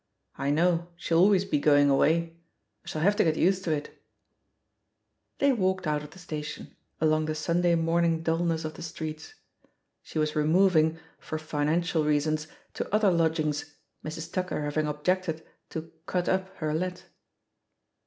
[0.35, 2.35] I know, she'll always be going away—
[2.85, 3.85] I shall have to get used to if
[5.37, 9.35] They walked out of the station, along the Sun day morning dullness of the streets.
[10.01, 14.33] She was removing, for financial reasons, to other lodg ings, Mrs.
[14.33, 17.05] Tucker having objected to "cut up her let."